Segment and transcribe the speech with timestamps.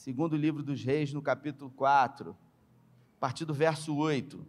[0.00, 4.46] Segundo livro dos Reis, no capítulo 4, a partir do verso 8.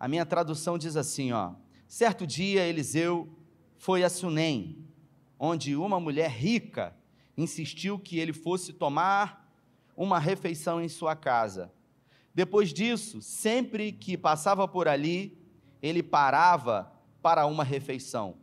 [0.00, 1.52] A minha tradução diz assim, ó:
[1.86, 3.28] Certo dia Eliseu
[3.76, 4.88] foi a Sunem,
[5.38, 6.96] onde uma mulher rica
[7.36, 9.54] insistiu que ele fosse tomar
[9.94, 11.70] uma refeição em sua casa.
[12.34, 15.38] Depois disso, sempre que passava por ali,
[15.82, 18.38] ele parava para uma refeição.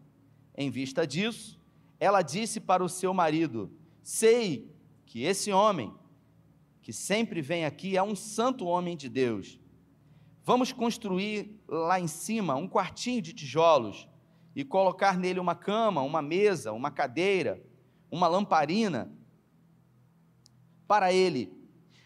[0.56, 1.60] Em vista disso,
[2.00, 3.79] ela disse para o seu marido:
[4.12, 5.94] Sei que esse homem,
[6.82, 9.60] que sempre vem aqui, é um santo homem de Deus.
[10.44, 14.10] Vamos construir lá em cima um quartinho de tijolos
[14.56, 17.64] e colocar nele uma cama, uma mesa, uma cadeira,
[18.10, 19.16] uma lamparina
[20.88, 21.54] para ele.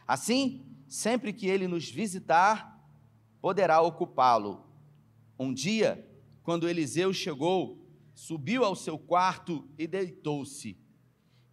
[0.05, 2.85] Assim, sempre que ele nos visitar,
[3.39, 4.67] poderá ocupá-lo.
[5.39, 6.05] Um dia,
[6.43, 10.82] quando Eliseu chegou, subiu ao seu quarto e deitou-se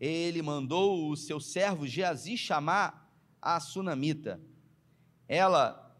[0.01, 4.41] ele mandou o seu servo Geazi chamar a sunamita.
[5.29, 5.95] Ela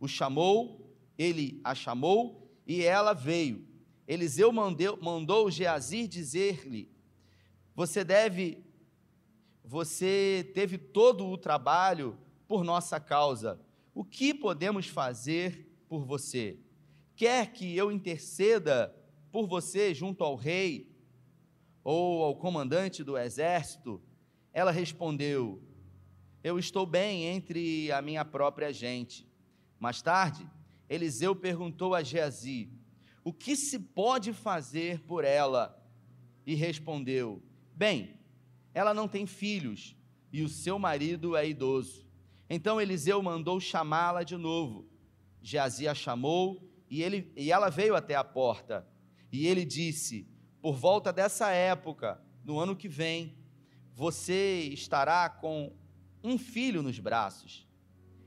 [0.00, 3.66] o chamou, ele a chamou e ela veio.
[4.08, 6.90] Eliseu mandou, mandou Geazi dizer-lhe:
[7.74, 8.64] Você deve,
[9.62, 12.16] você teve todo o trabalho
[12.48, 13.60] por nossa causa.
[13.94, 16.58] O que podemos fazer por você?
[17.14, 18.94] Quer que eu interceda
[19.30, 20.93] por você junto ao rei
[21.84, 24.02] ou ao comandante do exército,
[24.52, 25.62] ela respondeu:
[26.42, 29.28] Eu estou bem entre a minha própria gente.
[29.78, 30.48] Mais tarde,
[30.88, 32.70] Eliseu perguntou a Geazi:
[33.22, 35.78] O que se pode fazer por ela?
[36.46, 37.42] E respondeu:
[37.74, 38.18] Bem,
[38.72, 39.94] ela não tem filhos
[40.32, 42.06] e o seu marido é idoso.
[42.48, 44.88] Então Eliseu mandou chamá-la de novo.
[45.42, 48.86] Geazi a chamou e, ele, e ela veio até a porta.
[49.30, 50.26] E ele disse:
[50.64, 53.36] por volta dessa época, no ano que vem,
[53.92, 55.70] você estará com
[56.22, 57.68] um filho nos braços.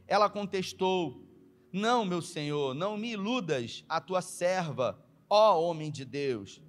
[0.06, 1.28] Ela contestou:
[1.74, 6.62] Não, meu senhor, não me iludas a tua serva, ó homem de Deus.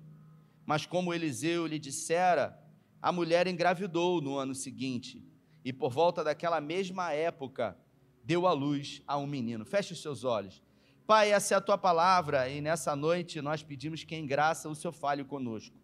[0.64, 2.58] Mas como Eliseu lhe dissera,
[3.02, 5.22] a mulher engravidou no ano seguinte,
[5.62, 7.76] e por volta daquela mesma época
[8.24, 9.66] deu à luz a um menino.
[9.66, 10.62] Feche os seus olhos.
[11.08, 14.74] Pai, essa é a tua palavra e nessa noite nós pedimos que em graça o
[14.74, 15.74] Senhor fale conosco.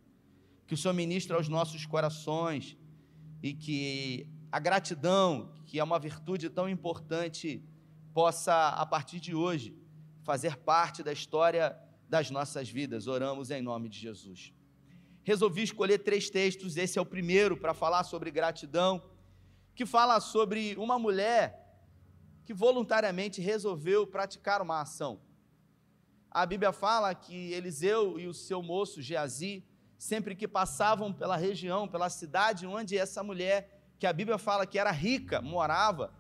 [0.67, 2.77] Que o Senhor ministre aos nossos corações
[3.43, 7.65] e que a gratidão, que é uma virtude tão importante,
[8.13, 9.75] possa, a partir de hoje,
[10.23, 11.75] fazer parte da história
[12.07, 13.07] das nossas vidas.
[13.07, 14.53] Oramos em nome de Jesus.
[15.23, 19.03] Resolvi escolher três textos, esse é o primeiro para falar sobre gratidão,
[19.75, 21.64] que fala sobre uma mulher
[22.45, 25.21] que voluntariamente resolveu praticar uma ação.
[26.31, 29.65] A Bíblia fala que Eliseu e o seu moço Geazi,
[29.97, 34.79] sempre que passavam pela região, pela cidade onde essa mulher, que a Bíblia fala que
[34.79, 36.13] era rica, morava,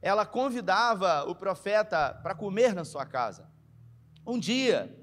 [0.00, 3.50] ela convidava o profeta para comer na sua casa.
[4.26, 4.96] Um dia,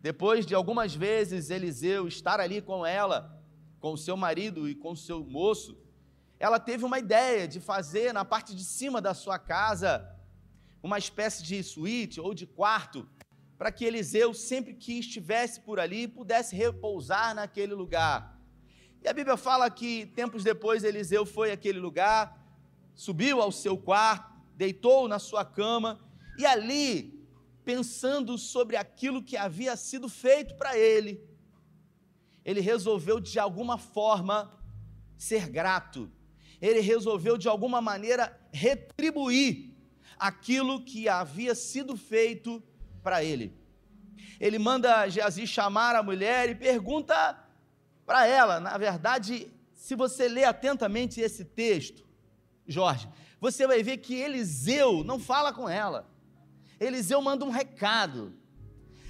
[0.00, 3.42] depois de algumas vezes Eliseu estar ali com ela,
[3.78, 5.78] com o seu marido e com o seu moço,
[6.38, 10.10] ela teve uma ideia de fazer na parte de cima da sua casa
[10.82, 13.08] uma espécie de suíte ou de quarto
[13.56, 18.38] para que Eliseu, sempre que estivesse por ali, pudesse repousar naquele lugar.
[19.02, 22.38] E a Bíblia fala que tempos depois Eliseu foi àquele lugar,
[22.94, 26.00] subiu ao seu quarto, deitou na sua cama
[26.36, 27.26] e ali,
[27.64, 31.22] pensando sobre aquilo que havia sido feito para ele,
[32.44, 34.52] ele resolveu de alguma forma
[35.16, 36.10] ser grato
[36.60, 39.72] ele resolveu de alguma maneira retribuir
[40.18, 42.62] aquilo que havia sido feito
[43.02, 43.52] para ele.
[44.40, 47.38] Ele manda Geazi chamar a mulher e pergunta
[48.06, 52.04] para ela, na verdade, se você ler atentamente esse texto,
[52.66, 53.08] Jorge,
[53.40, 56.10] você vai ver que Eliseu não fala com ela.
[56.80, 58.34] Eliseu manda um recado.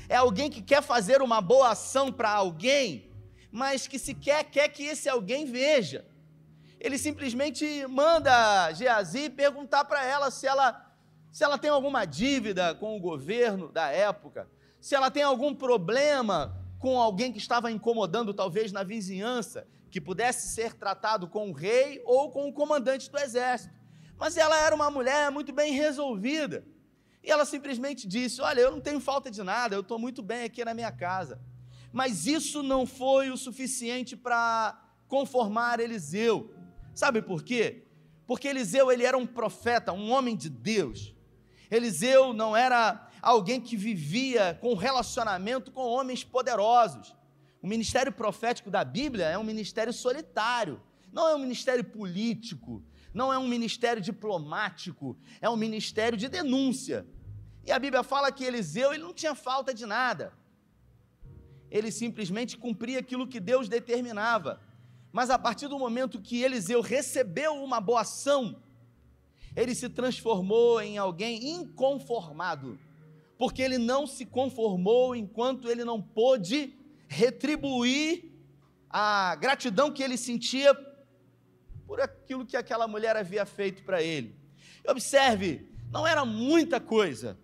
[0.08, 3.10] É alguém que quer fazer uma boa ação para alguém,
[3.50, 6.04] mas que sequer quer que esse alguém veja
[6.84, 10.82] ele simplesmente manda Geazi perguntar para ela se ela
[11.32, 14.48] se ela tem alguma dívida com o governo da época,
[14.80, 20.54] se ela tem algum problema com alguém que estava incomodando talvez na vizinhança, que pudesse
[20.54, 23.74] ser tratado com o rei ou com o comandante do exército.
[24.16, 26.64] Mas ela era uma mulher muito bem resolvida.
[27.22, 30.44] E ela simplesmente disse: Olha, eu não tenho falta de nada, eu estou muito bem
[30.44, 31.40] aqui na minha casa.
[31.90, 34.78] Mas isso não foi o suficiente para
[35.08, 36.53] conformar Eliseu.
[36.94, 37.82] Sabe por quê?
[38.26, 41.14] Porque Eliseu ele era um profeta, um homem de Deus.
[41.70, 47.14] Eliseu não era alguém que vivia com relacionamento com homens poderosos.
[47.60, 50.80] O ministério profético da Bíblia é um ministério solitário.
[51.12, 52.82] não é um ministério político,
[53.12, 57.06] não é um ministério diplomático, é um ministério de denúncia.
[57.64, 60.32] E a Bíblia fala que Eliseu ele não tinha falta de nada.
[61.70, 64.60] Ele simplesmente cumpria aquilo que Deus determinava.
[65.14, 68.60] Mas a partir do momento que Eliseu recebeu uma boa ação,
[69.54, 72.76] ele se transformou em alguém inconformado,
[73.38, 76.76] porque ele não se conformou enquanto ele não pôde
[77.06, 78.32] retribuir
[78.90, 80.74] a gratidão que ele sentia
[81.86, 84.34] por aquilo que aquela mulher havia feito para ele.
[84.84, 87.38] Observe, não era muita coisa,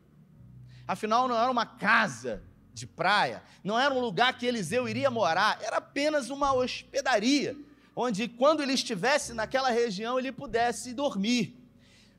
[0.89, 2.43] afinal, não era uma casa
[2.81, 7.57] de praia, não era um lugar que Eliseu iria morar, era apenas uma hospedaria,
[7.95, 11.57] onde quando ele estivesse naquela região ele pudesse dormir.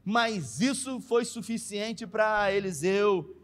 [0.05, 3.37] Mas isso foi suficiente para Eliseu,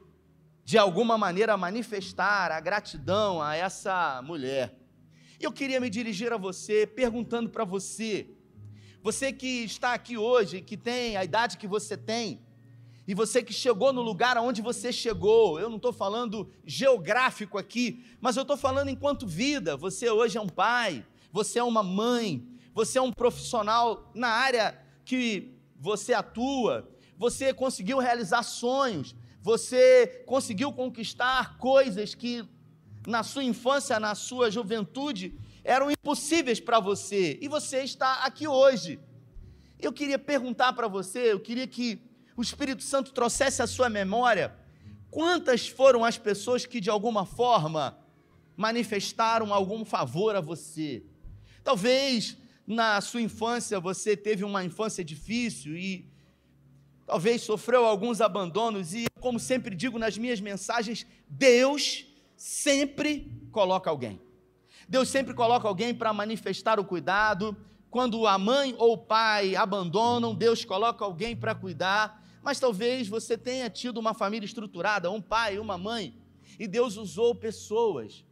[0.64, 4.75] de alguma maneira, manifestar a gratidão a essa mulher.
[5.40, 8.28] Eu queria me dirigir a você, perguntando para você,
[9.02, 12.42] você que está aqui hoje, que tem a idade que você tem,
[13.07, 18.04] e você que chegou no lugar aonde você chegou, eu não estou falando geográfico aqui,
[18.19, 19.77] mas eu estou falando enquanto vida.
[19.77, 24.77] Você hoje é um pai, você é uma mãe, você é um profissional na área
[25.06, 32.45] que você atua, você conseguiu realizar sonhos, você conseguiu conquistar coisas que
[33.07, 35.33] na sua infância, na sua juventude,
[35.63, 39.00] eram impossíveis para você, e você está aqui hoje.
[39.80, 42.06] Eu queria perguntar para você, eu queria que
[42.38, 44.54] o Espírito Santo trouxesse à sua memória
[45.10, 47.98] quantas foram as pessoas que de alguma forma
[48.56, 51.04] manifestaram algum favor a você.
[51.63, 52.38] Talvez
[52.68, 56.07] na sua infância você teve uma infância difícil e
[57.07, 62.06] talvez sofreu alguns abandonos e como sempre digo nas minhas mensagens, Deus
[62.36, 64.22] sempre coloca alguém.
[64.88, 67.57] Deus sempre coloca alguém para manifestar o cuidado.
[67.90, 72.26] Quando a mãe ou o pai abandonam, Deus coloca alguém para cuidar.
[72.47, 76.17] Mas talvez você tenha tido uma família estruturada, um pai, uma mãe,
[76.57, 78.23] e Deus usou pessoas,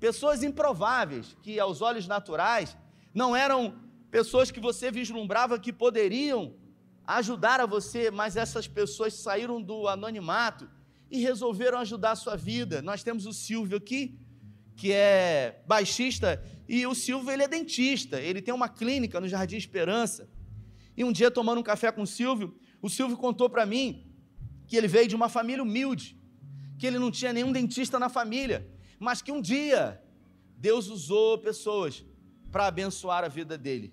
[0.00, 2.74] pessoas improváveis, que aos olhos naturais
[3.12, 3.78] não eram
[4.10, 6.54] pessoas que você vislumbrava que poderiam
[7.06, 10.66] ajudar a você, mas essas pessoas saíram do anonimato
[11.10, 12.80] e resolveram ajudar a sua vida.
[12.80, 14.18] Nós temos o Silvio aqui,
[14.74, 19.58] que é baixista, e o Silvio ele é dentista, ele tem uma clínica no Jardim
[19.58, 20.30] Esperança.
[20.96, 24.06] E um dia, tomando um café com o Silvio, o Silvio contou para mim
[24.66, 26.20] que ele veio de uma família humilde,
[26.78, 30.02] que ele não tinha nenhum dentista na família, mas que um dia
[30.58, 32.04] Deus usou pessoas
[32.52, 33.90] para abençoar a vida dele.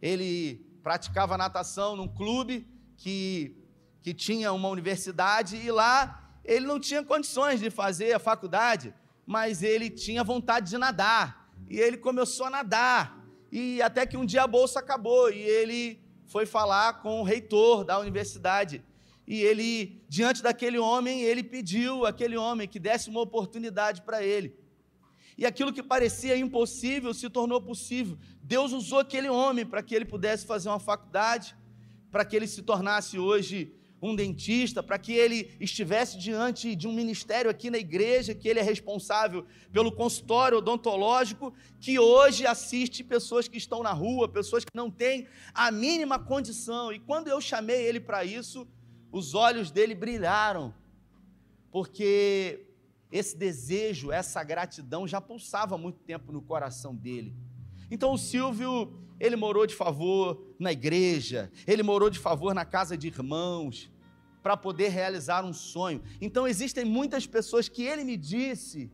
[0.00, 2.66] Ele praticava natação num clube
[2.96, 3.54] que,
[4.00, 8.94] que tinha uma universidade e lá ele não tinha condições de fazer a faculdade,
[9.26, 11.52] mas ele tinha vontade de nadar.
[11.68, 13.22] E ele começou a nadar.
[13.52, 15.99] E até que um dia a bolsa acabou e ele
[16.30, 18.84] foi falar com o reitor da universidade.
[19.26, 24.56] E ele, diante daquele homem, ele pediu aquele homem que desse uma oportunidade para ele.
[25.36, 28.16] E aquilo que parecia impossível se tornou possível.
[28.44, 31.56] Deus usou aquele homem para que ele pudesse fazer uma faculdade,
[32.12, 36.92] para que ele se tornasse hoje um dentista, para que ele estivesse diante de um
[36.92, 43.46] ministério aqui na igreja, que ele é responsável pelo consultório odontológico, que hoje assiste pessoas
[43.46, 46.92] que estão na rua, pessoas que não têm a mínima condição.
[46.92, 48.66] E quando eu chamei ele para isso,
[49.12, 50.72] os olhos dele brilharam,
[51.70, 52.66] porque
[53.12, 57.34] esse desejo, essa gratidão já pulsava muito tempo no coração dele.
[57.90, 62.96] Então o Silvio, ele morou de favor na igreja, ele morou de favor na casa
[62.96, 63.90] de irmãos,
[64.42, 66.02] para poder realizar um sonho.
[66.20, 68.90] Então existem muitas pessoas que ele me disse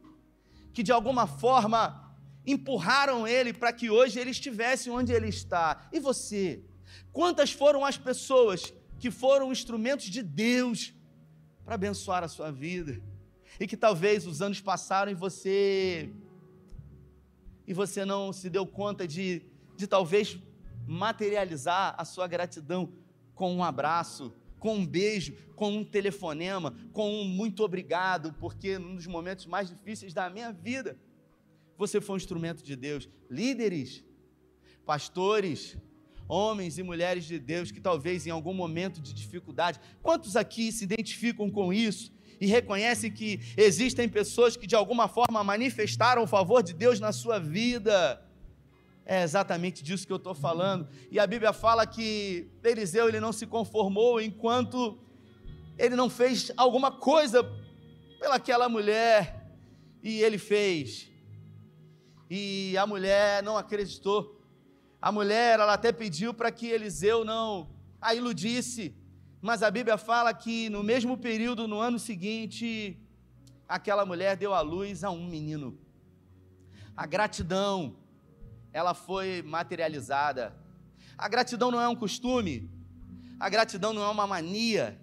[0.72, 2.02] que de alguma forma
[2.44, 5.88] empurraram ele para que hoje ele estivesse onde ele está.
[5.92, 6.62] E você?
[7.12, 10.92] Quantas foram as pessoas que foram instrumentos de Deus
[11.64, 13.00] para abençoar a sua vida?
[13.58, 16.10] E que talvez os anos passaram e você
[17.66, 19.42] e você não se deu conta de,
[19.76, 20.38] de talvez
[20.86, 22.92] materializar a sua gratidão
[23.34, 28.96] com um abraço, com um beijo, com um telefonema, com um muito obrigado, porque num
[28.96, 30.98] dos momentos mais difíceis da minha vida,
[31.76, 33.08] você foi um instrumento de Deus.
[33.30, 34.02] Líderes,
[34.84, 35.76] pastores,
[36.28, 40.84] homens e mulheres de Deus que talvez em algum momento de dificuldade, quantos aqui se
[40.84, 42.16] identificam com isso?
[42.40, 47.12] e reconhece que existem pessoas que de alguma forma manifestaram o favor de Deus na
[47.12, 48.22] sua vida.
[49.08, 50.88] É exatamente disso que eu estou falando.
[51.12, 54.98] E a Bíblia fala que Eliseu ele não se conformou enquanto
[55.78, 57.44] ele não fez alguma coisa
[58.18, 59.48] pelaquela mulher.
[60.02, 61.08] E ele fez.
[62.28, 64.42] E a mulher não acreditou.
[65.00, 67.70] A mulher, ela até pediu para que Eliseu não
[68.00, 68.94] a iludisse,
[69.40, 73.00] mas a Bíblia fala que no mesmo período, no ano seguinte,
[73.68, 75.78] aquela mulher deu à luz a um menino.
[76.96, 77.96] A gratidão,
[78.76, 80.54] ela foi materializada.
[81.16, 82.70] A gratidão não é um costume,
[83.40, 85.00] a gratidão não é uma mania,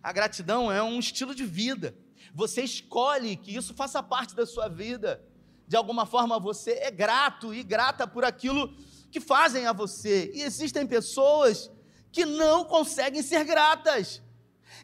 [0.00, 1.96] a gratidão é um estilo de vida.
[2.32, 5.20] Você escolhe que isso faça parte da sua vida.
[5.66, 8.72] De alguma forma você é grato e grata por aquilo
[9.10, 10.30] que fazem a você.
[10.32, 11.72] E existem pessoas
[12.12, 14.22] que não conseguem ser gratas.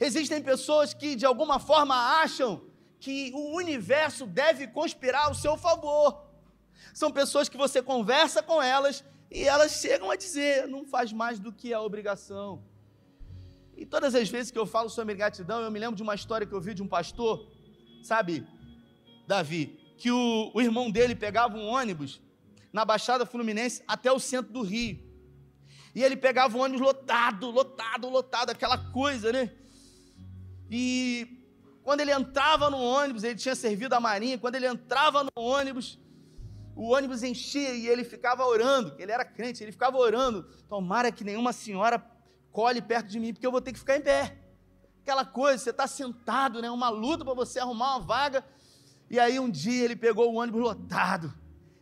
[0.01, 2.65] Existem pessoas que de alguma forma acham
[2.99, 6.24] que o universo deve conspirar ao seu favor.
[6.95, 11.41] São pessoas que você conversa com elas e elas chegam a dizer: não faz mais
[11.41, 12.63] do que a obrigação.
[13.77, 16.47] E todas as vezes que eu falo sobre gratidão, eu me lembro de uma história
[16.47, 17.45] que eu vi de um pastor,
[18.01, 18.47] sabe,
[19.27, 22.21] Davi, que o, o irmão dele pegava um ônibus
[22.73, 25.03] na Baixada Fluminense até o centro do Rio.
[25.97, 29.51] E ele pegava o ônibus lotado, lotado, lotado, aquela coisa, né?
[30.71, 31.43] E
[31.83, 35.99] quando ele entrava no ônibus, ele tinha servido a marinha, quando ele entrava no ônibus,
[36.75, 41.23] o ônibus enchia e ele ficava orando, ele era crente, ele ficava orando, tomara que
[41.23, 42.05] nenhuma senhora
[42.51, 44.39] colhe perto de mim, porque eu vou ter que ficar em pé.
[45.03, 46.71] Aquela coisa, você está sentado, né?
[46.71, 48.45] Uma luta para você arrumar uma vaga.
[49.11, 51.35] E aí um dia ele pegou o ônibus lotado.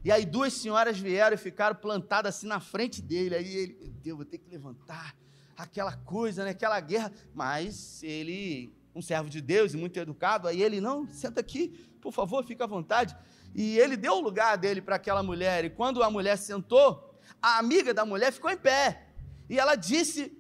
[0.05, 3.37] E aí duas senhoras vieram e ficaram plantadas assim na frente dele.
[3.37, 5.15] Aí ele, meu Deus, vou ter que levantar.
[5.57, 6.51] Aquela coisa, né?
[6.51, 7.13] Aquela guerra.
[7.33, 11.69] Mas ele, um servo de Deus e muito educado, aí ele, não, senta aqui,
[12.01, 13.17] por favor, fica à vontade.
[13.55, 15.65] E ele deu o lugar dele para aquela mulher.
[15.65, 19.09] E quando a mulher sentou, a amiga da mulher ficou em pé.
[19.49, 20.37] E ela disse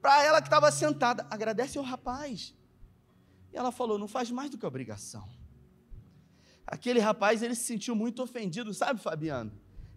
[0.00, 2.54] para ela que estava sentada: agradece ao rapaz.
[3.52, 5.28] E ela falou: não faz mais do que obrigação.
[6.66, 9.52] Aquele rapaz, ele se sentiu muito ofendido, sabe, Fabiano?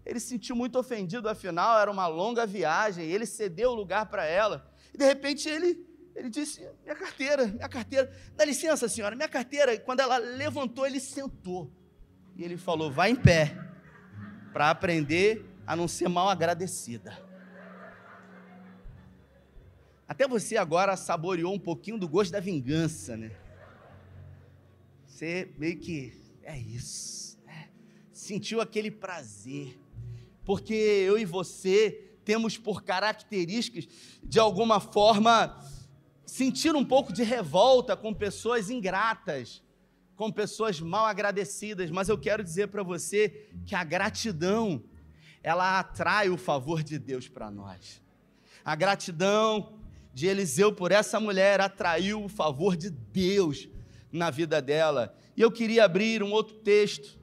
[0.05, 4.25] Ele se sentiu muito ofendido, afinal, era uma longa viagem, ele cedeu o lugar para
[4.25, 4.71] ela.
[4.93, 9.73] E de repente ele, ele disse: Minha carteira, minha carteira, dá licença, senhora, minha carteira.
[9.73, 11.71] E quando ela levantou, ele sentou.
[12.35, 13.57] E ele falou: Vai em pé,
[14.51, 17.17] para aprender a não ser mal agradecida.
[20.07, 23.31] Até você agora saboreou um pouquinho do gosto da vingança, né?
[25.05, 27.39] Você meio que é isso.
[27.47, 27.69] É.
[28.11, 29.79] Sentiu aquele prazer.
[30.43, 33.87] Porque eu e você temos por características,
[34.23, 35.57] de alguma forma,
[36.25, 39.61] sentir um pouco de revolta com pessoas ingratas,
[40.21, 44.83] com pessoas mal agradecidas, mas eu quero dizer para você que a gratidão,
[45.41, 47.99] ela atrai o favor de Deus para nós.
[48.63, 49.79] A gratidão
[50.13, 53.67] de Eliseu por essa mulher atraiu o favor de Deus
[54.11, 55.17] na vida dela.
[55.35, 57.17] E eu queria abrir um outro texto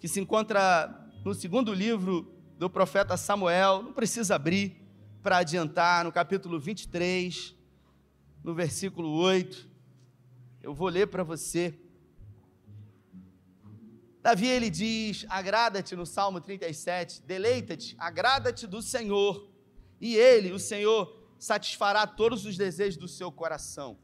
[0.00, 4.84] que se encontra no segundo livro do profeta Samuel, não precisa abrir
[5.22, 7.54] para adiantar, no capítulo 23,
[8.42, 9.67] no versículo 8.
[10.60, 11.78] Eu vou ler para você.
[14.20, 19.48] Davi ele diz: Agrada-te no Salmo 37, deleita-te, agrada-te do Senhor,
[20.00, 23.98] e ele, o Senhor, satisfará todos os desejos do seu coração.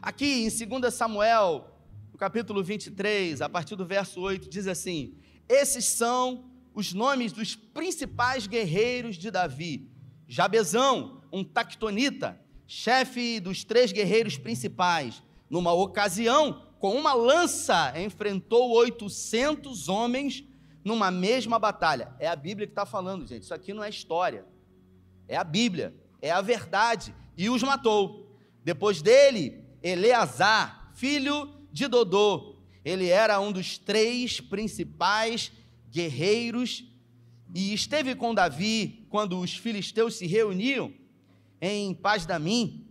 [0.00, 1.78] Aqui em 2 Samuel,
[2.10, 5.14] no capítulo 23, a partir do verso 8, diz assim:
[5.48, 9.90] Esses são os nomes dos principais guerreiros de Davi.
[10.26, 12.41] Jabezão, um tactonita,
[12.72, 20.42] chefe dos três guerreiros principais, numa ocasião, com uma lança, enfrentou 800 homens
[20.82, 22.14] numa mesma batalha.
[22.18, 23.42] É a Bíblia que está falando, gente.
[23.42, 24.46] Isso aqui não é história.
[25.28, 25.94] É a Bíblia.
[26.22, 27.14] É a verdade.
[27.36, 28.34] E os matou.
[28.64, 32.56] Depois dele, Eleazar, filho de Dodô.
[32.82, 35.52] Ele era um dos três principais
[35.90, 36.84] guerreiros
[37.54, 41.01] e esteve com Davi quando os filisteus se reuniam
[41.64, 42.84] em Paz-Damim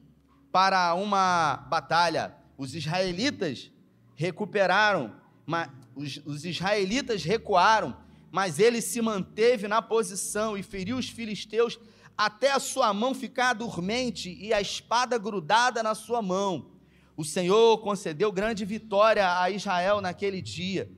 [0.49, 2.33] para uma batalha.
[2.57, 3.69] Os israelitas
[4.15, 5.13] recuperaram,
[5.45, 7.97] mas os, os israelitas recuaram,
[8.31, 11.77] mas ele se manteve na posição e feriu os filisteus
[12.17, 16.71] até a sua mão ficar dormente e a espada grudada na sua mão.
[17.17, 20.89] O Senhor concedeu grande vitória a Israel naquele dia.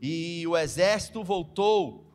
[0.00, 2.10] E o exército voltou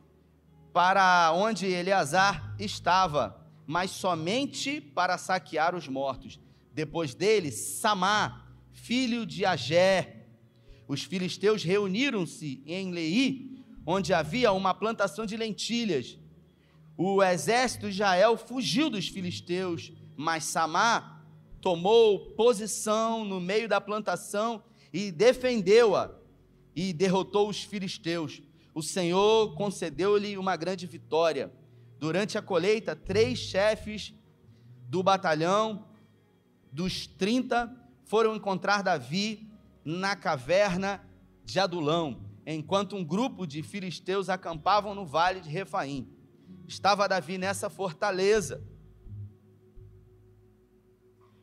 [0.72, 3.37] para onde Eleazar estava,
[3.68, 6.40] mas somente para saquear os mortos.
[6.72, 10.24] Depois dele, Samá, filho de Agé.
[10.88, 16.18] Os filisteus reuniram-se em Lei, onde havia uma plantação de lentilhas.
[16.96, 21.22] O exército de Israel fugiu dos filisteus, mas Samá
[21.60, 26.10] tomou posição no meio da plantação e defendeu-a
[26.74, 28.40] e derrotou os filisteus.
[28.74, 31.52] o Senhor concedeu-lhe uma grande vitória.
[31.98, 34.14] Durante a colheita, três chefes
[34.88, 35.86] do batalhão
[36.72, 37.74] dos 30
[38.04, 39.50] foram encontrar Davi
[39.84, 41.04] na caverna
[41.44, 46.08] de Adulão, enquanto um grupo de filisteus acampavam no vale de Refaim.
[46.66, 48.62] Estava Davi nessa fortaleza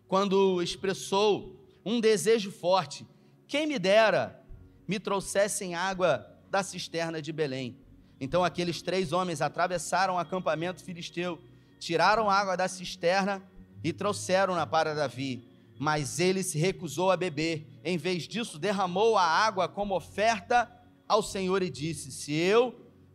[0.08, 3.06] quando expressou um desejo forte:
[3.48, 4.42] quem me dera
[4.88, 7.85] me trouxessem água da cisterna de Belém.
[8.20, 11.40] Então aqueles três homens atravessaram o acampamento filisteu,
[11.80, 13.44] tiraram água da cisterna
[13.84, 15.48] e trouxeram-na para Davi.
[15.78, 17.68] Mas ele se recusou a beber.
[17.84, 20.72] Em vez disso, derramou a água como oferta
[21.08, 22.74] ao Senhor e disse: Se eu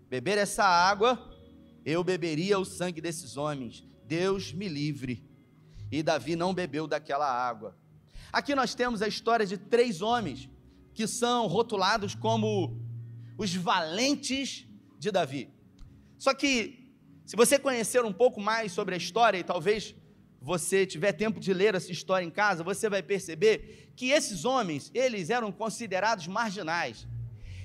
[0.08, 1.18] beber essa água,
[1.84, 3.82] eu beberia o sangue desses homens.
[4.04, 5.24] Deus me livre.
[5.90, 7.76] E Davi não bebeu daquela água.
[8.32, 10.48] Aqui nós temos a história de três homens
[10.94, 12.78] que são rotulados como
[13.38, 14.66] os valentes
[15.00, 15.50] de Davi.
[16.18, 16.92] Só que,
[17.24, 19.94] se você conhecer um pouco mais sobre a história, e talvez
[20.40, 24.90] você tiver tempo de ler essa história em casa, você vai perceber que esses homens,
[24.94, 27.08] eles eram considerados marginais.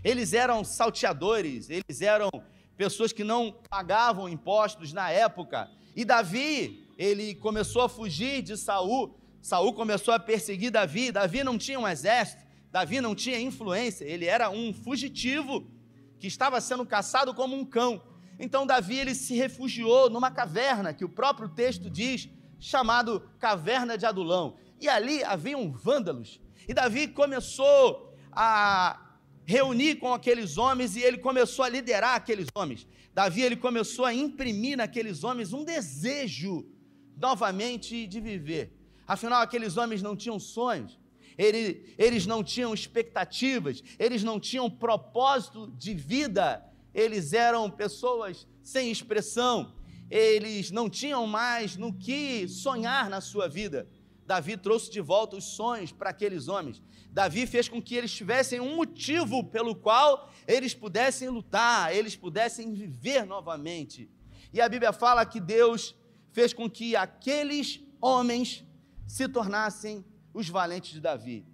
[0.02, 2.30] Eles eram salteadores, eles eram
[2.78, 5.70] pessoas que não pagavam impostos na época.
[5.94, 9.20] E Davi, ele começou a fugir de Saul.
[9.42, 11.12] Saul começou a perseguir Davi.
[11.12, 15.75] Davi não tinha um exército, Davi não tinha influência, ele era um fugitivo
[16.20, 18.02] que estava sendo caçado como um cão.
[18.40, 22.30] Então Davi ele se refugiou numa caverna que o próprio texto diz,
[22.60, 24.58] chamado Caverna de Adulão.
[24.80, 26.42] E ali haviam vândalos.
[26.68, 29.00] E Davi começou a
[29.46, 32.88] reunir com aqueles homens e ele começou a liderar aqueles homens.
[33.14, 36.68] Davi ele começou a imprimir naqueles homens um desejo
[37.16, 38.74] novamente de viver.
[39.08, 41.00] Afinal, aqueles homens não tinham sonhos,
[41.38, 46.64] eles, eles não tinham expectativas, eles não tinham propósito de vida,
[46.94, 49.76] eles eram pessoas sem expressão,
[50.10, 53.88] eles não tinham mais no que sonhar na sua vida.
[54.26, 56.82] Davi trouxe de volta os sonhos para aqueles homens.
[57.12, 62.74] Davi fez com que eles tivessem um motivo pelo qual eles pudessem lutar, eles pudessem
[62.74, 64.10] viver novamente.
[64.52, 65.96] E a Bíblia fala que Deus
[66.32, 68.66] fez com que aqueles homens
[69.08, 70.04] se tornassem
[70.36, 71.48] os valentes de Davi.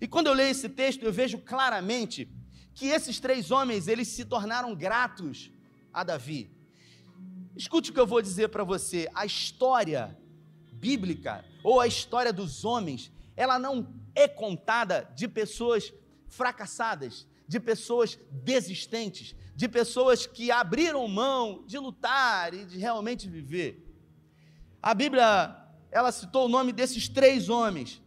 [0.00, 2.28] E quando eu leio esse texto, eu vejo claramente
[2.74, 5.50] que esses três homens, eles se tornaram gratos
[5.92, 6.50] a Davi.
[7.56, 10.18] Escute o que eu vou dizer para você, a história
[10.72, 15.92] bíblica ou a história dos homens, ela não é contada de pessoas
[16.26, 23.80] fracassadas, de pessoas desistentes, de pessoas que abriram mão de lutar e de realmente viver.
[24.82, 25.63] A Bíblia
[25.94, 28.02] ela citou o nome desses três homens.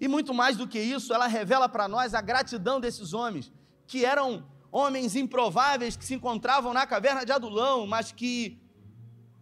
[0.00, 3.52] E muito mais do que isso, ela revela para nós a gratidão desses homens,
[3.86, 8.58] que eram homens improváveis que se encontravam na caverna de Adulão, mas que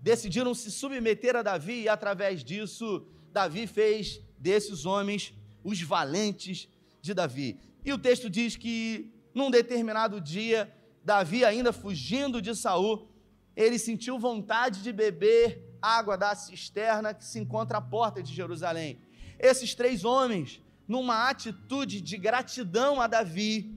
[0.02, 6.68] decidiram se submeter a Davi e através disso Davi fez desses homens os valentes
[7.00, 7.60] de Davi.
[7.84, 10.72] E o texto diz que num determinado dia,
[11.04, 13.08] Davi ainda fugindo de Saul,
[13.54, 19.00] ele sentiu vontade de beber água da cisterna que se encontra à porta de Jerusalém.
[19.38, 23.74] Esses três homens, numa atitude de gratidão a Davi,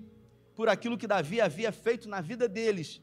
[0.55, 3.01] por aquilo que Davi havia feito na vida deles,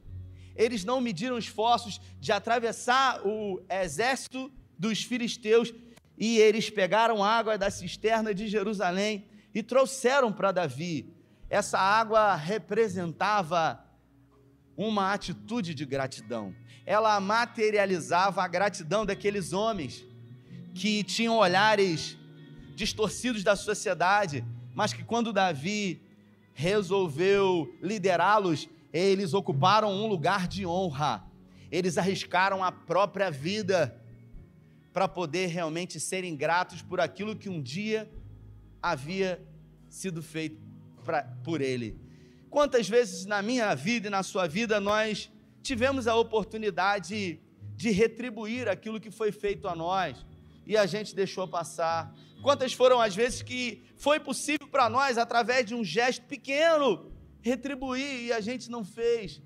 [0.55, 5.73] eles não mediram esforços de atravessar o exército dos filisteus
[6.19, 11.15] e eles pegaram água da cisterna de Jerusalém e trouxeram para Davi.
[11.49, 13.86] Essa água representava
[14.77, 16.55] uma atitude de gratidão
[16.87, 20.05] ela materializava a gratidão daqueles homens
[20.73, 22.17] que tinham olhares
[22.77, 26.01] distorcidos da sociedade, mas que quando Davi
[26.55, 31.25] resolveu liderá-los, eles ocuparam um lugar de honra.
[31.73, 34.01] Eles arriscaram a própria vida
[34.93, 38.09] para poder realmente serem gratos por aquilo que um dia
[38.81, 39.43] havia
[39.91, 40.63] sido feito
[41.05, 41.99] pra, por ele.
[42.57, 45.31] Quantas vezes na minha vida e na sua vida nós
[45.63, 47.39] tivemos a oportunidade
[47.77, 50.25] de retribuir aquilo que foi feito a nós
[50.67, 52.15] e a gente deixou passar.
[52.43, 58.23] Quantas foram as vezes que foi possível para nós, através de um gesto pequeno, retribuir
[58.23, 59.43] e a gente não fez?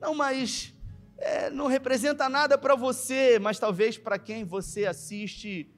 [0.00, 0.72] Não, mas
[1.18, 5.68] é, não representa nada para você, mas talvez para quem você assiste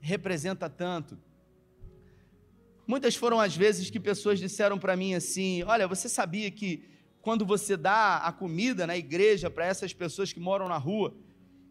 [0.00, 1.16] representa tanto.
[2.86, 6.84] Muitas foram as vezes que pessoas disseram para mim assim: Olha, você sabia que
[7.20, 11.12] quando você dá a comida na igreja para essas pessoas que moram na rua,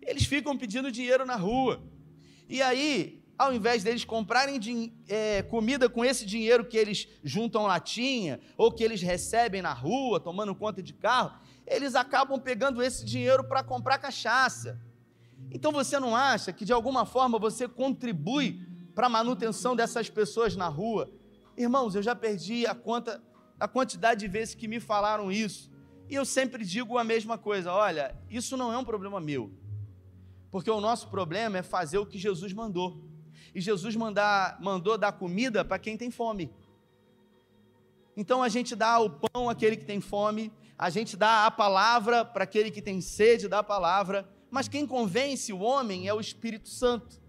[0.01, 1.81] eles ficam pedindo dinheiro na rua.
[2.49, 8.41] E aí, ao invés deles comprarem é, comida com esse dinheiro que eles juntam latinha,
[8.57, 13.43] ou que eles recebem na rua, tomando conta de carro, eles acabam pegando esse dinheiro
[13.45, 14.77] para comprar cachaça.
[15.49, 18.61] Então você não acha que de alguma forma você contribui
[18.95, 21.11] para manutenção dessas pessoas na rua?
[21.55, 23.21] Irmãos, eu já perdi a conta,
[23.59, 25.69] a quantidade de vezes que me falaram isso.
[26.09, 29.51] E eu sempre digo a mesma coisa: olha, isso não é um problema meu.
[30.49, 33.05] Porque o nosso problema é fazer o que Jesus mandou
[33.55, 36.51] e Jesus mandar, mandou dar comida para quem tem fome.
[38.17, 42.25] Então a gente dá o pão àquele que tem fome, a gente dá a palavra
[42.25, 46.67] para aquele que tem sede da palavra, mas quem convence o homem é o Espírito
[46.67, 47.21] Santo.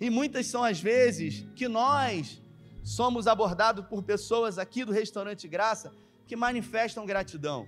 [0.00, 2.40] E muitas são as vezes que nós
[2.82, 5.92] somos abordados por pessoas aqui do restaurante Graça
[6.26, 7.66] que manifestam gratidão.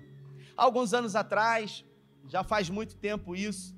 [0.56, 1.84] Alguns anos atrás,
[2.28, 3.76] já faz muito tempo isso,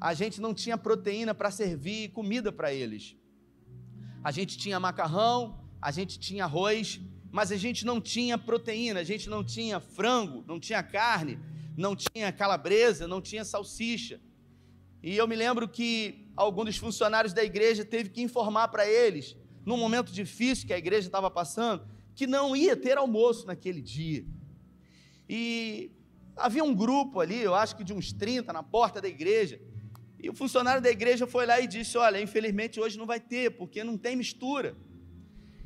[0.00, 3.16] a gente não tinha proteína para servir comida para eles.
[4.22, 9.04] A gente tinha macarrão, a gente tinha arroz, mas a gente não tinha proteína, a
[9.04, 11.38] gente não tinha frango, não tinha carne,
[11.76, 14.20] não tinha calabresa, não tinha salsicha.
[15.02, 19.36] E eu me lembro que algum dos funcionários da igreja teve que informar para eles,
[19.64, 24.24] num momento difícil que a igreja estava passando, que não ia ter almoço naquele dia.
[25.28, 25.92] E
[26.36, 29.60] havia um grupo ali, eu acho que de uns 30 na porta da igreja,
[30.20, 33.52] e o funcionário da igreja foi lá e disse: Olha, infelizmente hoje não vai ter,
[33.52, 34.76] porque não tem mistura.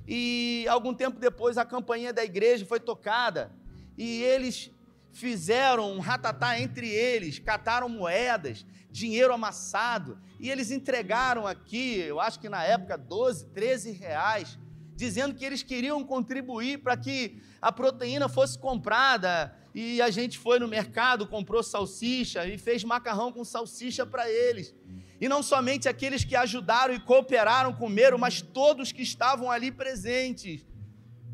[0.07, 3.53] E algum tempo depois a campainha da igreja foi tocada
[3.97, 4.71] e eles
[5.13, 12.39] fizeram um ratatá entre eles, cataram moedas, dinheiro amassado e eles entregaram aqui, eu acho
[12.39, 14.59] que na época 12, 13 reais,
[14.95, 20.59] dizendo que eles queriam contribuir para que a proteína fosse comprada e a gente foi
[20.59, 24.75] no mercado, comprou salsicha e fez macarrão com salsicha para eles.
[25.19, 30.67] E não somente aqueles que ajudaram e cooperaram comeram, mas todos que estavam ali presentes.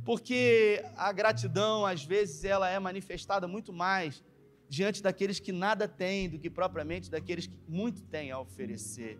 [0.04, 4.22] Porque a gratidão, às vezes, ela é manifestada muito mais
[4.68, 9.18] diante daqueles que nada têm do que propriamente daqueles que muito têm a oferecer.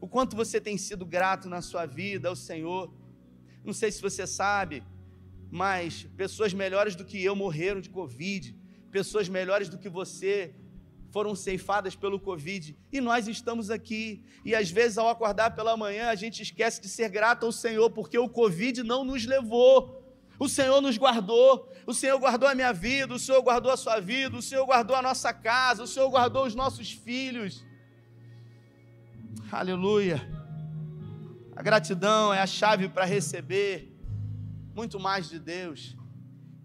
[0.00, 2.92] O quanto você tem sido grato na sua vida ao Senhor.
[3.64, 4.82] Não sei se você sabe,
[5.50, 8.56] mas pessoas melhores do que eu morreram de Covid,
[8.90, 10.54] pessoas melhores do que você
[11.10, 14.22] foram ceifadas pelo Covid, e nós estamos aqui.
[14.44, 17.90] E às vezes, ao acordar pela manhã, a gente esquece de ser grato ao Senhor,
[17.90, 19.95] porque o Covid não nos levou.
[20.38, 24.00] O Senhor nos guardou, o Senhor guardou a minha vida, o Senhor guardou a sua
[24.00, 27.64] vida, o Senhor guardou a nossa casa, o Senhor guardou os nossos filhos.
[29.50, 30.20] Aleluia.
[31.54, 33.90] A gratidão é a chave para receber
[34.74, 35.96] muito mais de Deus.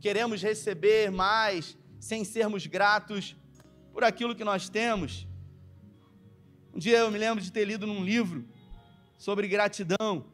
[0.02, 3.36] Queremos receber mais sem sermos gratos
[3.94, 5.28] por aquilo que nós temos.
[6.74, 8.46] Um dia eu me lembro de ter lido num livro
[9.18, 10.26] sobre gratidão,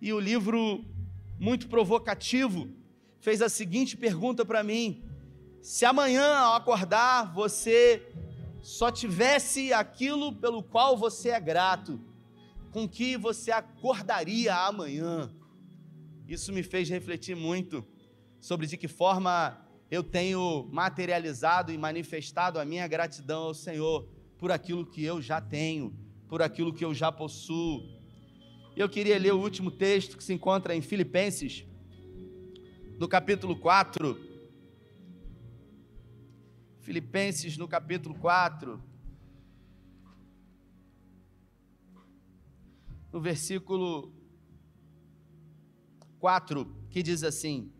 [0.00, 0.84] e o livro,
[1.44, 2.70] muito provocativo,
[3.20, 5.04] fez a seguinte pergunta para mim:
[5.60, 8.02] se amanhã ao acordar você
[8.62, 12.00] só tivesse aquilo pelo qual você é grato,
[12.72, 15.30] com que você acordaria amanhã?
[16.26, 17.84] Isso me fez refletir muito
[18.40, 24.50] sobre de que forma eu tenho materializado e manifestado a minha gratidão ao Senhor por
[24.50, 25.94] aquilo que eu já tenho,
[26.26, 27.86] por aquilo que eu já possuo.
[28.76, 31.64] Eu queria ler o último texto que se encontra em Filipenses,
[32.98, 34.18] no capítulo 4.
[36.80, 38.82] Filipenses, no capítulo 4.
[43.12, 44.12] No versículo
[46.18, 47.72] 4, que diz assim: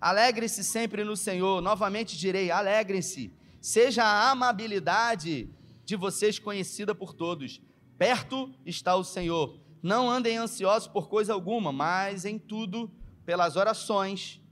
[0.00, 1.60] Alegre-se sempre no Senhor.
[1.60, 3.32] Novamente direi: alegrem-se.
[3.60, 5.48] Seja a amabilidade
[5.84, 7.62] de vocês conhecida por todos.
[7.96, 9.64] Perto está o Senhor.
[9.86, 12.90] Não andem ansiosos por coisa alguma, mas em tudo,
[13.24, 14.42] pelas orações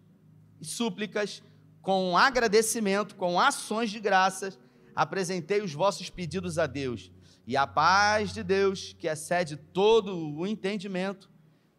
[0.61, 1.42] e súplicas,
[1.83, 4.57] com agradecimento, com ações de graças,
[4.94, 7.11] apresentei os vossos pedidos a Deus.
[7.49, 11.29] E a paz de Deus, que excede todo o entendimento,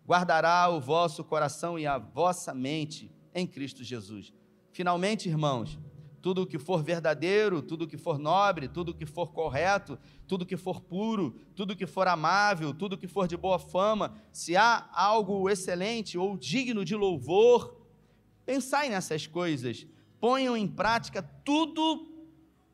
[0.06, 4.34] guardará o vosso coração e a vossa mente em Cristo Jesus.
[4.74, 5.80] Finalmente, irmãos,
[6.26, 9.96] tudo o que for verdadeiro, tudo o que for nobre, tudo o que for correto,
[10.28, 13.38] tudo o que for puro, tudo o que for amável, tudo o que for de
[13.38, 17.80] boa fama, se há algo excelente ou digno de louvor,
[18.44, 19.86] pensai nessas coisas,
[20.20, 22.12] ponham em prática tudo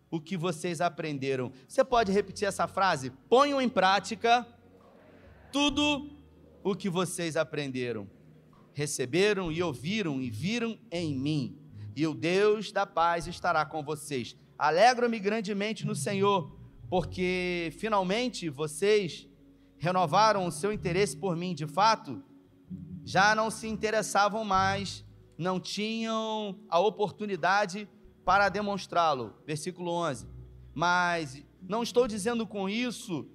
[0.10, 1.52] o que vocês aprenderam.
[1.68, 3.10] Você pode repetir essa frase?
[3.28, 4.48] Ponham em prática
[5.52, 6.10] tudo
[6.64, 8.10] o que vocês aprenderam,
[8.72, 11.61] receberam e ouviram e viram em mim,
[11.95, 14.36] e o Deus da paz estará com vocês.
[14.58, 16.56] Alegro-me grandemente no Senhor,
[16.89, 19.27] porque finalmente vocês
[19.77, 22.23] renovaram o seu interesse por mim, de fato,
[23.04, 25.04] já não se interessavam mais,
[25.38, 27.89] não tinham a oportunidade
[28.23, 29.34] para demonstrá-lo.
[29.45, 30.27] Versículo 11.
[30.73, 33.27] Mas não estou dizendo com isso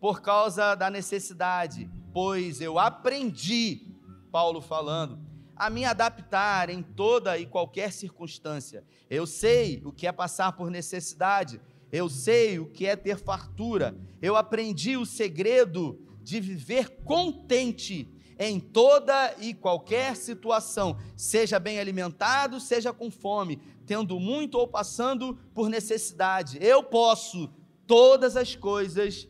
[0.00, 3.86] por causa da necessidade, pois eu aprendi,
[4.32, 5.18] Paulo falando,
[5.62, 8.82] a me adaptar em toda e qualquer circunstância.
[9.08, 11.60] Eu sei o que é passar por necessidade,
[11.92, 18.58] eu sei o que é ter fartura, eu aprendi o segredo de viver contente em
[18.58, 25.68] toda e qualquer situação, seja bem alimentado, seja com fome, tendo muito ou passando por
[25.68, 26.58] necessidade.
[26.60, 27.48] Eu posso
[27.86, 29.28] todas as coisas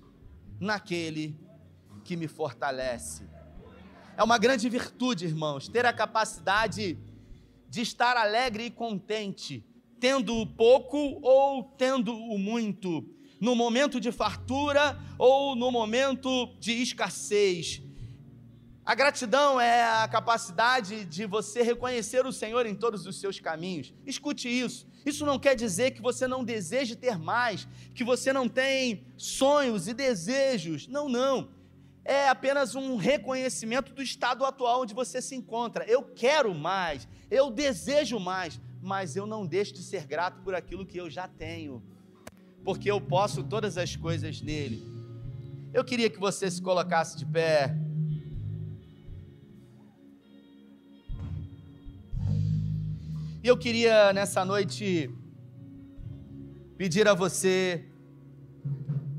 [0.59, 1.38] naquele
[2.03, 3.31] que me fortalece.
[4.16, 6.98] É uma grande virtude, irmãos, ter a capacidade
[7.68, 9.64] de estar alegre e contente,
[9.98, 13.09] tendo o pouco ou tendo o muito,
[13.40, 17.83] no momento de fartura ou no momento de escassez.
[18.85, 23.94] A gratidão é a capacidade de você reconhecer o Senhor em todos os seus caminhos.
[24.05, 24.87] Escute isso.
[25.07, 29.88] Isso não quer dizer que você não deseje ter mais, que você não tem sonhos
[29.88, 30.87] e desejos.
[30.87, 31.48] Não, não.
[32.04, 35.84] É apenas um reconhecimento do estado atual onde você se encontra.
[35.84, 40.84] Eu quero mais, eu desejo mais, mas eu não deixo de ser grato por aquilo
[40.84, 41.82] que eu já tenho,
[42.64, 44.84] porque eu posso todas as coisas nele.
[45.72, 47.74] Eu queria que você se colocasse de pé.
[53.42, 55.08] E eu queria nessa noite
[56.76, 57.88] pedir a você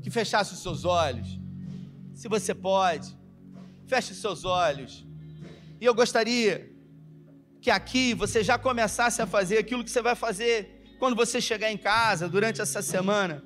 [0.02, 1.43] que fechasse os seus olhos.
[2.14, 3.16] Se você pode,
[3.86, 5.04] feche os seus olhos.
[5.80, 6.70] E eu gostaria
[7.60, 11.70] que aqui você já começasse a fazer aquilo que você vai fazer quando você chegar
[11.70, 13.42] em casa durante essa semana.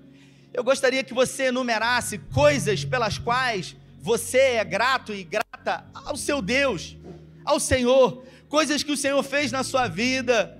[0.52, 6.40] Eu gostaria que você enumerasse coisas pelas quais você é grato e grata ao seu
[6.40, 6.96] Deus,
[7.44, 10.58] ao Senhor, coisas que o Senhor fez na sua vida,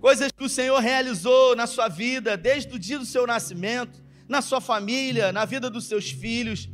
[0.00, 4.42] coisas que o Senhor realizou na sua vida, desde o dia do seu nascimento, na
[4.42, 6.68] sua família, na vida dos seus filhos.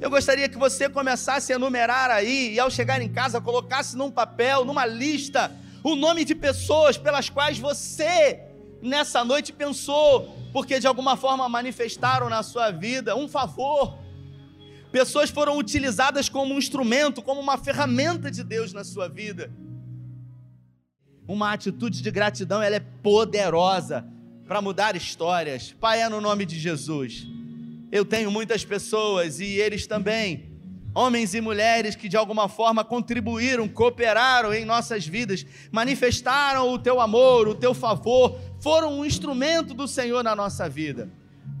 [0.00, 4.10] Eu gostaria que você começasse a enumerar aí e ao chegar em casa colocasse num
[4.10, 5.50] papel, numa lista,
[5.82, 8.40] o nome de pessoas pelas quais você
[8.82, 13.98] nessa noite pensou, porque de alguma forma manifestaram na sua vida um favor.
[14.92, 19.50] Pessoas foram utilizadas como um instrumento, como uma ferramenta de Deus na sua vida
[21.28, 24.06] uma atitude de gratidão, ela é poderosa
[24.46, 25.74] para mudar histórias.
[25.80, 27.26] Pai, é no nome de Jesus.
[27.90, 30.50] Eu tenho muitas pessoas e eles também,
[30.94, 37.00] homens e mulheres que de alguma forma contribuíram, cooperaram em nossas vidas, manifestaram o teu
[37.00, 41.08] amor, o teu favor, foram um instrumento do Senhor na nossa vida.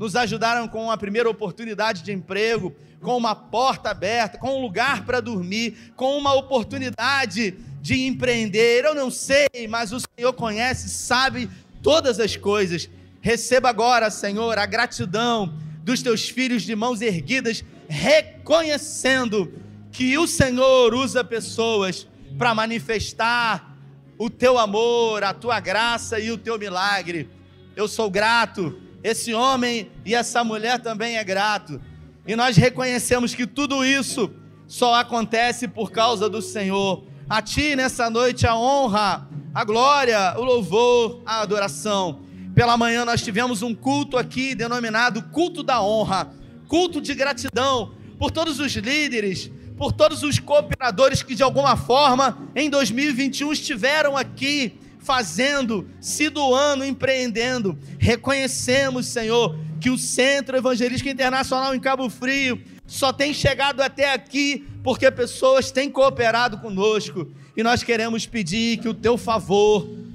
[0.00, 5.06] Nos ajudaram com a primeira oportunidade de emprego, com uma porta aberta, com um lugar
[5.06, 8.84] para dormir, com uma oportunidade de empreender.
[8.84, 11.48] Eu não sei, mas o Senhor conhece, sabe
[11.82, 12.90] todas as coisas.
[13.20, 15.54] Receba agora, Senhor, a gratidão
[15.86, 19.54] dos teus filhos de mãos erguidas, reconhecendo
[19.92, 23.78] que o Senhor usa pessoas para manifestar
[24.18, 27.30] o teu amor, a tua graça e o teu milagre.
[27.76, 31.80] Eu sou grato, esse homem e essa mulher também é grato.
[32.26, 34.28] E nós reconhecemos que tudo isso
[34.66, 37.04] só acontece por causa do Senhor.
[37.30, 42.25] A Ti nessa noite a honra, a glória, o louvor, a adoração.
[42.56, 46.32] Pela manhã nós tivemos um culto aqui denominado Culto da Honra,
[46.66, 52.48] culto de gratidão por todos os líderes, por todos os cooperadores que de alguma forma
[52.56, 57.78] em 2021 estiveram aqui fazendo, se doando, empreendendo.
[57.98, 64.66] Reconhecemos, Senhor, que o Centro Evangelístico Internacional em Cabo Frio só tem chegado até aqui
[64.82, 70.05] porque pessoas têm cooperado conosco e nós queremos pedir que o teu favor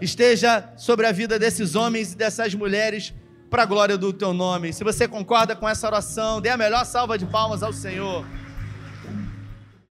[0.00, 3.12] esteja sobre a vida desses homens e dessas mulheres
[3.48, 4.72] para a glória do teu nome.
[4.72, 8.24] Se você concorda com essa oração, dê a melhor salva de palmas ao Senhor.